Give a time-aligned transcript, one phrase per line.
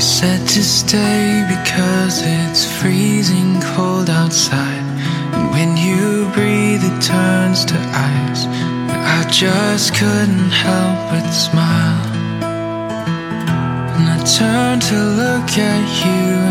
[0.00, 4.86] You said to stay because it's freezing cold outside.
[5.34, 8.46] And when you breathe, it turns to ice.
[8.88, 12.09] I just couldn't help but smile.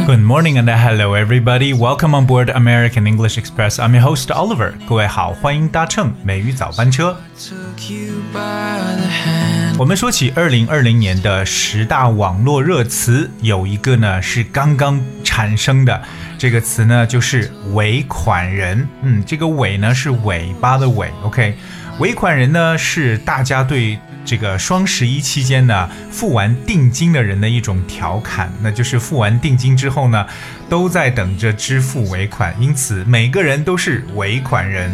[0.08, 1.72] Good morning and hello everybody.
[1.72, 3.78] Welcome on board American English Express.
[3.78, 4.74] I'm your host Oliver.
[4.88, 7.16] 各位好，欢迎搭乘美语早班车。
[7.38, 9.78] Took you by the hand.
[9.78, 16.02] 我们说起二零二零年的十大网络热词，有一个呢是刚刚产生的，
[16.40, 18.88] 这个词呢就是尾款人。
[19.04, 21.56] 嗯，这个尾呢是尾巴的尾，OK。
[22.00, 30.26] 尾款人呢是大家对这个双十一期间呢付完定金的人的一种调侃，那就是付完定金之后呢，
[30.70, 34.90] 都在等着支付尾款，因此每个人都是尾款人。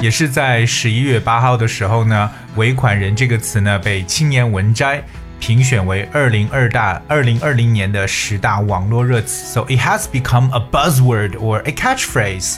[0.00, 5.02] 也是在十一月八号的时候呢，“尾款人”这个词呢被青年文摘
[5.38, 9.44] 评选为二零二大二零二零年的十大网络热词。
[9.52, 12.56] So it has become a buzzword or a catchphrase,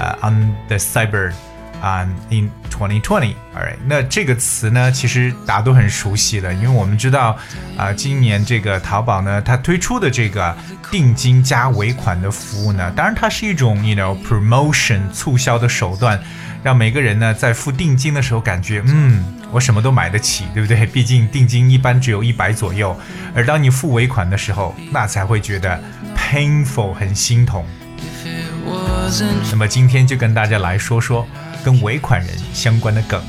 [0.00, 1.32] uh, on the cyber,
[1.82, 3.34] um, in 2020.
[3.54, 7.36] Alright，那这个词呢，其实大家都很熟悉的，因为我们知道
[7.76, 10.56] 啊、今年这个淘宝呢，它推出的这个
[10.90, 16.20] 定金加尾款的服务呢，当然它是一种 you know promotion 促销的手段。
[16.62, 20.84] 让每个人呢在付定金的时候感觉，嗯，我什么都买得起，对不对？
[20.84, 22.94] 毕竟定金一般只有一百左右，
[23.34, 25.82] 而当你付尾款的时候，那才会觉得
[26.14, 27.64] painful，很心痛。
[29.50, 31.26] 那么今天就跟大家来说说
[31.64, 33.22] 跟尾款人相关的梗。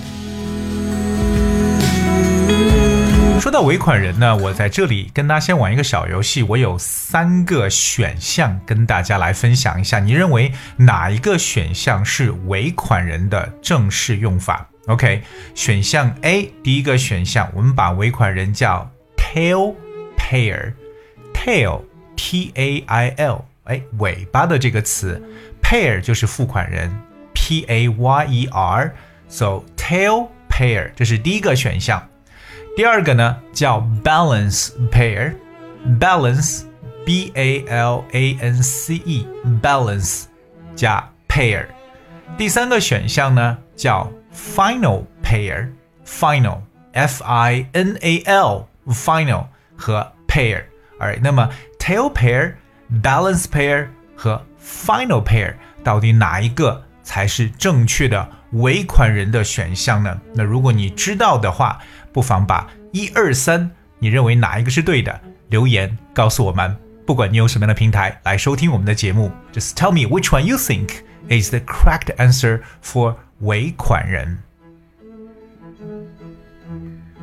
[3.39, 15.23] 说到尾款人呢，我在这里跟大家先玩一个小游戏，我有三个选项跟大家来分享一下，你认为哪一个选项是尾款人的正式用法？OK，
[15.55, 19.73] 选项 A，第一个选项，我们把尾款人叫 tail
[20.15, 21.81] pair，tail
[22.15, 25.19] T A I L，哎，尾巴的这个词
[25.63, 26.91] ，pair 就是付款人
[27.33, 32.07] P A Y E R，so tail payer 这是第一个选项。
[32.75, 36.63] 第二个呢叫 balance payer，balance
[37.05, 39.27] B A L A N C E
[39.61, 40.23] balance
[40.75, 41.65] 加 payer。
[42.37, 46.61] 第三个选项呢叫 final payer，final
[46.93, 50.63] F I N A L final 和 payer。
[50.99, 51.49] 哎，那么
[51.79, 52.53] tail payer、
[53.03, 56.85] balance payer 和 final payer 到底哪一个？
[57.11, 60.17] 才是正确的尾款人的选项呢？
[60.33, 61.77] 那如果你知道的话，
[62.13, 66.73] 不妨把一二三，你认为哪一个是对的，留言告诉我们。
[67.05, 74.37] 不管你用什么样的平台来收听我们的节目，just tell me which one you think is the correct answer for 尾款人。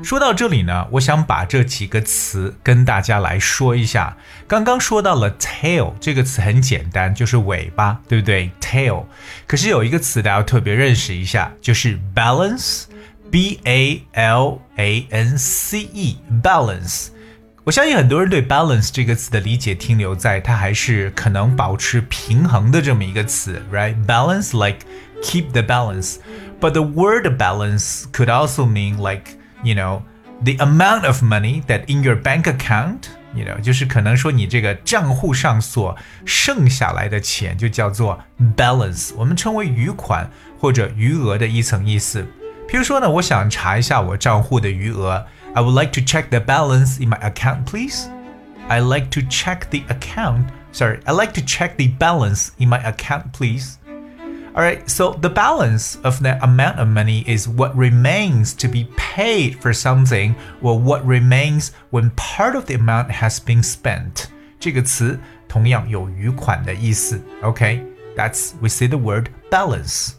[0.02, 4.18] 说到这里呢，我想把这几个词跟大家来说一下。
[4.48, 8.52] 刚刚说到了 tail 这个词很简单，就是尾巴，对不对？
[8.60, 9.06] tail。
[9.48, 17.08] 可是有一个词大家要特别认识一下，就是 balance，b a l a n c e，balance。
[17.64, 24.80] 我相信很多人对 balance 这个词的理解停留在它还是可能保持平衡的这么一个词，right？Balance like
[25.22, 26.18] keep the balance,
[26.60, 30.02] but the word balance could also mean like you know
[30.44, 33.10] the amount of money that in your bank account.
[33.36, 38.24] You know，就是可能说你这个账户上所剩下来的钱就叫做
[38.56, 40.30] balance，我们称为余款
[40.60, 42.24] 或者余额的一层意思。
[42.68, 45.26] 比如说呢，我想查一下我账户的余额。
[45.56, 48.08] I would like to check the balance in my account, please.
[48.68, 50.46] I like to check the account.
[50.72, 53.78] Sorry, I like to check the balance in my account, please.
[54.58, 59.56] Alright, so the balance of the amount of money is what remains to be paid
[59.60, 64.26] for something or what remains when part of the amount has been spent.
[64.60, 67.20] 这个词同样有余款的意思。
[67.42, 67.82] Okay,
[68.16, 70.12] that's we say the word balance.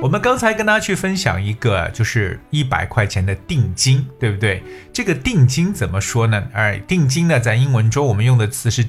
[0.00, 4.62] 我们刚才跟大家去分享一个，就是一百块钱的定金，对不对？
[4.92, 6.42] 这个定金怎么说呢？
[6.54, 8.82] 哎，定金呢，在英文中我们用的词是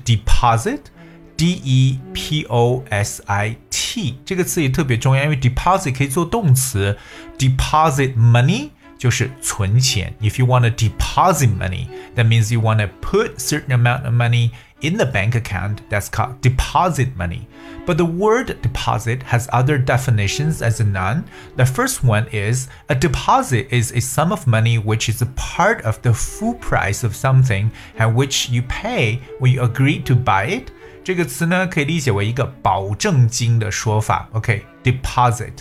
[1.38, 6.98] deposit，d e p o s i t，这个词也特别重要，因为 deposit 可以做动词，
[7.38, 10.15] deposit money 就是存钱。
[10.21, 14.51] If you want to deposit money, that means you want to put certain amount of money
[14.80, 15.80] in the bank account.
[15.89, 17.48] That's called deposit money.
[17.86, 21.25] But the word deposit has other definitions as a noun.
[21.57, 25.81] The first one is a deposit is a sum of money which is a part
[25.83, 30.45] of the full price of something and which you pay when you agree to buy
[30.45, 30.71] it.
[31.07, 34.30] 这个词呢，可以理解为一个保证金的说法。
[34.31, 35.51] OK，deposit、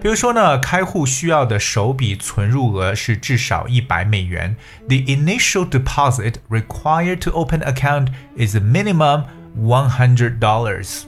[0.00, 4.54] 比如说呢，开户需要的首笔存入额是至少一百美元。
[4.86, 9.24] The initial deposit required to open account is a minimum
[9.56, 11.04] one hundred dollars.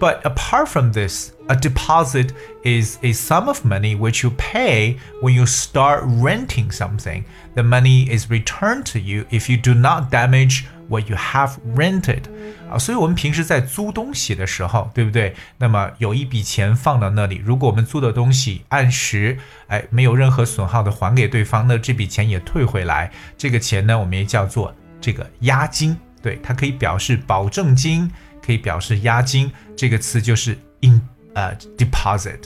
[0.00, 2.32] But apart from this, a deposit
[2.62, 7.24] is a sum of money which you pay when you start renting something.
[7.56, 12.22] The money is returned to you if you do not damage what you have rented
[12.70, 15.34] 啊，所以我们平时在租东西的时候，对不对？
[15.58, 19.36] 那么有一笔钱放到那里，如果我们租的东西按时，
[19.66, 23.10] 哎，没有任何损耗的还给对方，那这笔钱也退回来。
[23.36, 28.08] 这个钱呢，我们也叫做这个押金，对，它可以表示保证金。
[28.45, 31.01] 可以表示押金，这个词就是 in
[31.33, 32.39] 呃 deposit。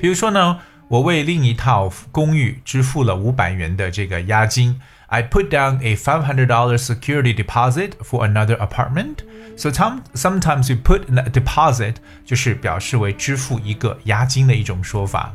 [0.00, 4.80] 比如说呢，我为另一套公寓支付了五百元的这个押金。
[5.12, 9.24] I put down a five hundred dollar security deposit for another apartment.
[9.56, 15.34] So sometimes you put a deposit 就是表示为支付一个押金的一种说法。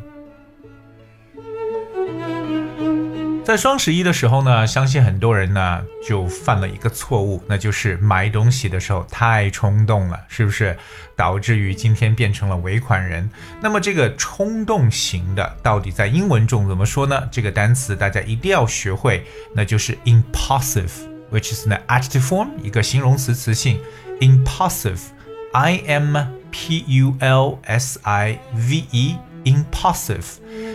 [3.45, 10.75] 在双十一的时候呢，相信很多人呢就犯了一个错误，那就是买东西的时候太冲动了，是不是？
[11.15, 13.29] 导致于今天变成了尾款人。
[13.61, 17.21] 那么这个冲动型的到底在英文中怎么说呢？
[17.31, 23.79] 这个单词大家一定要学会，那就是 impulsive，which is an adjective form，一个形容词词性
[24.21, 26.17] ，impulsive，i m
[26.49, 30.25] p u l s i v e，impulsive。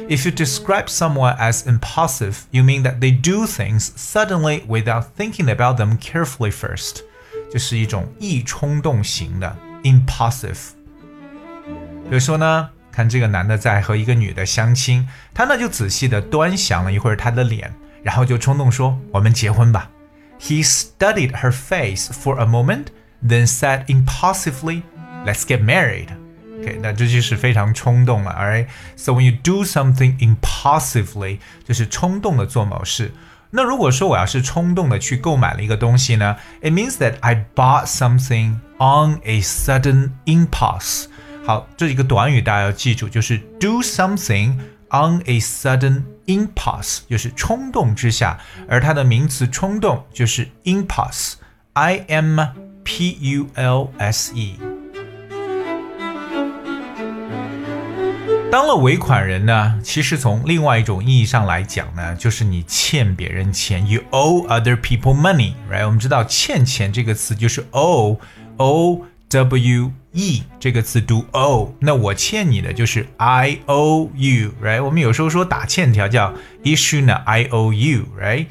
[0.09, 5.49] If you describe someone as impulsive, you mean that they do things suddenly without thinking
[5.49, 6.97] about them carefully first，
[7.51, 10.73] 就是一种易冲动型的 impulsive。
[12.07, 17.73] 比如说呢，看这个男的在和一个女的相亲，他呢就仔细的端详了一会儿她的脸，
[18.03, 19.89] 然后就冲动说：“我们结婚吧。”
[20.39, 22.87] He studied her face for a moment,
[23.25, 24.83] then said impulsively,
[25.25, 26.09] "Let's get married."
[26.61, 33.11] OK，那这就是非常冲动了，Alright，so when you do something impulsively，就是冲动的做某事。
[33.51, 41.05] 那如果说我要是冲动的去购买了一个东西呢，it means that I bought something on a sudden impulse。
[41.45, 44.55] 好，这一个短语大家要记住，就是 do something
[44.89, 52.39] on a sudden impulse，就是冲动之下，而它的名词冲动就是 impulse，I M
[52.83, 54.68] P U L S E。
[58.50, 65.86] 当了尾款人呢，其实从另外一种意义上来讲呢，就是你欠别人钱，you owe other people money，right？
[65.86, 68.18] 我们知道欠钱这个词就是 o
[68.56, 74.82] o w e 这个词读 o，那我欠你的就是 i o u，right？
[74.82, 78.46] 我们有时候说打欠条叫 issue 呢 IOU，right？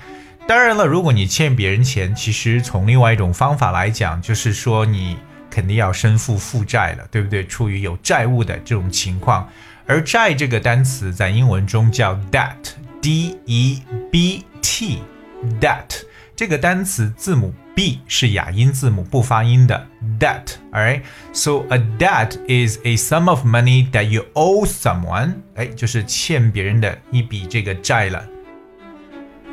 [0.47, 5.17] 当然了，如果你欠别人钱，其实从另外一种方法来讲，就是说你
[5.51, 7.45] 肯定要身负负债了，对不对？
[7.45, 9.45] 处于有债务的这种情况。
[9.88, 16.02] 而债这个单词在英文中叫 debt，d e b t，debt
[16.34, 19.86] 这个单词字母 b 是哑音字母，不发音的
[20.18, 28.24] debt，alright？So a debt is a sum of money that you owe someone，哎，就是欠别人的一笔这个债了。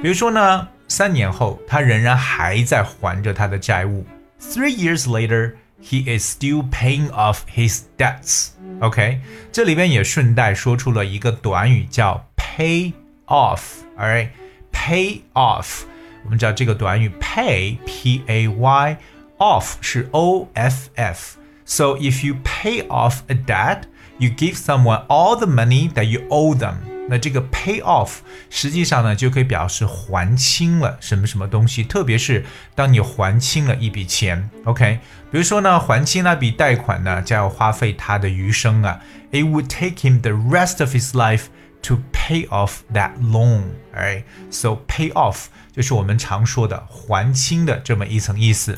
[0.01, 4.06] 比如说呢，三年后他仍然还在还着他的债务，
[4.39, 5.53] three years later。
[5.85, 8.50] He is still paying off his debts.
[8.81, 9.19] OK，
[9.51, 12.94] 这里边也顺带说出了一个短语叫 pay
[13.25, 15.83] off。Alright，pay off。
[16.23, 18.97] 我们知道这个短语 pay p a y
[19.37, 23.83] off 是 o f f。So if you pay off a debt,
[24.19, 26.75] you give someone all the money that you owe them.
[27.09, 28.18] 那这个 pay off
[28.49, 34.99] 实际上呢就可以表示还清了什么什么东西，特别是当你还清了一笔钱，OK？
[35.31, 38.99] 比如说呢，还清那笔贷款呢，将要花费他的余生啊，
[39.31, 41.45] It would take him the rest of his life
[41.83, 48.78] to pay off that loan，right？So pay off 就是我们常说的还清的这么一层意思。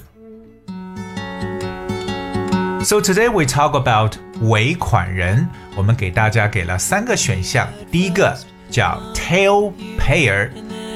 [2.84, 5.48] So today we talk about 尾款人，
[5.79, 8.37] 我们给大家给了三个选项，第一个
[8.69, 10.51] 叫 tail payer，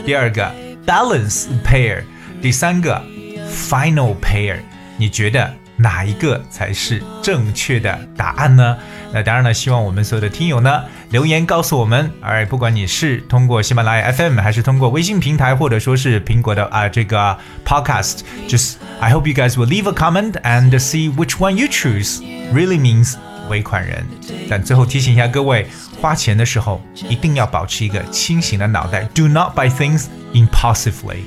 [0.05, 0.53] 第二个
[0.85, 2.03] balance payer，
[2.43, 3.01] 第三个
[3.49, 4.57] final payer。
[4.97, 8.77] 你觉得哪一个才是正确的答案呢？
[9.13, 12.11] 那当然了，希望我们所有的听友呢留言告诉我们。
[12.21, 21.53] 而不管你是通过喜马拉雅 FM 还是通过微信平台，或者说是苹果的啊这个 Podcast，just I hope you guys will leave a comment and see which one
[21.53, 22.21] you choose.
[22.53, 23.15] Really means
[23.53, 24.05] 尾款人。
[24.49, 25.67] 但最后提醒一下各位，
[26.01, 31.25] 花钱的时候一定要保持一个清醒的脑袋，Do not buy things impulsively.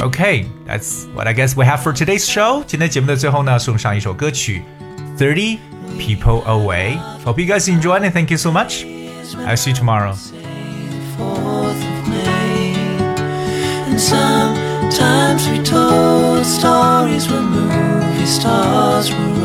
[0.00, 2.62] Okay, that's what I guess we have for today's show.
[2.66, 4.62] 今天节目的最后呢，送上一首歌曲
[5.20, 5.58] 《Thirty
[5.98, 6.98] People Away》。
[7.24, 8.84] Hope you guys enjoy and thank you so much.
[9.46, 10.14] I'll see you tomorrow.
[13.98, 19.37] Sometimes we told stories when movie stars were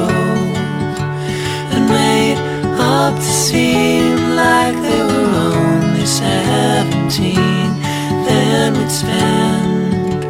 [3.04, 7.70] up to seem like they were only seventeen.
[8.28, 10.24] Then we'd spend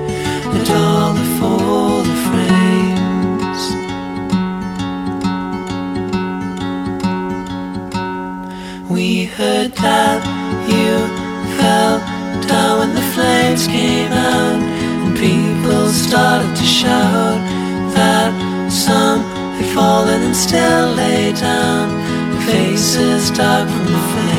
[0.57, 3.61] a dollar for the frames.
[8.89, 10.19] We heard that
[10.73, 10.91] you
[11.57, 11.95] fell
[12.47, 14.59] down when the flames came out,
[15.03, 17.37] and people started to shout
[17.97, 18.31] that
[18.71, 19.21] some
[19.57, 22.12] had fallen and still lay down
[22.45, 24.32] faces dark from the face.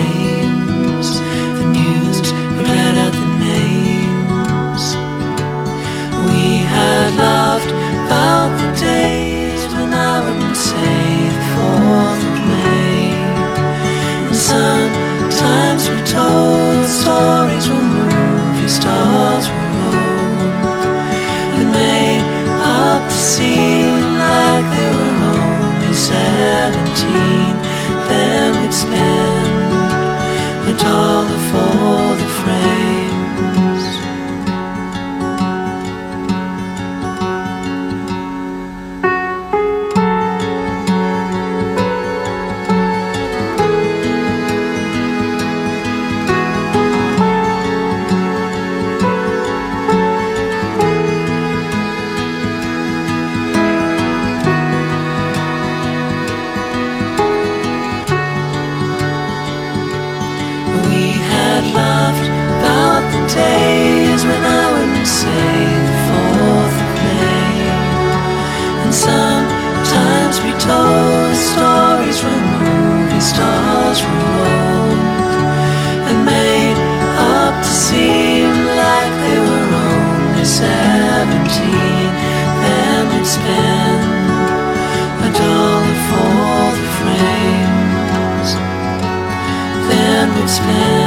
[90.54, 91.03] spend